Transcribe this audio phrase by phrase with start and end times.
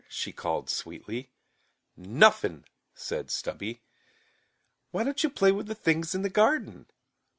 [0.09, 1.29] she called sweetly.
[1.95, 2.65] "Nuffin',"
[2.95, 3.83] said Stubby.
[4.89, 6.87] "Why don't you play with the things in the garden?"